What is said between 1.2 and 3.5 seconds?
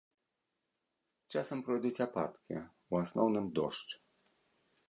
Часам пройдуць ападкі, у асноўным